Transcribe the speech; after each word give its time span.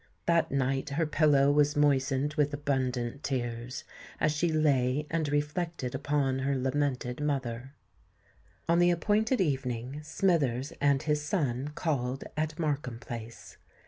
That 0.25 0.49
night 0.49 0.89
her 0.89 1.05
pillow 1.05 1.51
was 1.51 1.75
moistened 1.75 2.33
with 2.33 2.55
abundant 2.55 3.23
tears, 3.23 3.83
as 4.19 4.31
she 4.31 4.51
lay 4.51 5.05
and 5.11 5.29
reflected 5.29 5.93
upon 5.93 6.39
her 6.39 6.57
lamented 6.57 7.19
mother! 7.21 7.75
On 8.67 8.79
the 8.79 8.89
appointed 8.89 9.39
evening 9.39 10.01
Smithers 10.01 10.73
and 10.81 11.03
his 11.03 11.21
son 11.23 11.67
called 11.75 12.23
at 12.35 12.57
Markham 12.57 12.97
Place. 12.97 13.57